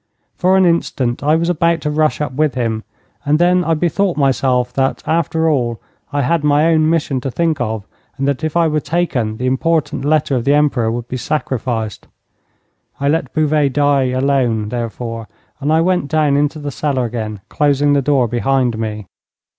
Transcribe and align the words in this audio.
For 0.35 0.57
an 0.57 0.65
instant 0.65 1.21
I 1.21 1.35
was 1.35 1.47
about 1.47 1.79
to 1.81 1.91
rush 1.91 2.21
up 2.21 2.31
with 2.33 2.55
him, 2.55 2.83
and 3.23 3.37
then 3.37 3.63
I 3.63 3.75
bethought 3.75 4.17
myself 4.17 4.73
that, 4.73 5.03
after 5.05 5.47
all, 5.47 5.79
I 6.11 6.23
had 6.23 6.43
my 6.43 6.65
own 6.73 6.89
mission 6.89 7.21
to 7.21 7.29
think 7.29 7.61
of, 7.61 7.85
and 8.17 8.27
that 8.27 8.43
if 8.43 8.57
I 8.57 8.67
were 8.67 8.79
taken 8.79 9.37
the 9.37 9.45
important 9.45 10.03
letter 10.03 10.35
of 10.35 10.43
the 10.43 10.55
Emperor 10.55 10.91
would 10.91 11.07
be 11.07 11.17
sacrificed. 11.17 12.07
I 12.99 13.09
let 13.09 13.31
Bouvet 13.35 13.73
die 13.73 14.05
alone, 14.05 14.69
therefore, 14.69 15.27
and 15.59 15.71
I 15.71 15.81
went 15.81 16.07
down 16.07 16.35
into 16.35 16.57
the 16.57 16.71
cellar 16.71 17.05
again, 17.05 17.41
closing 17.47 17.93
the 17.93 18.01
door 18.01 18.27
behind 18.27 18.79
me. 18.79 19.05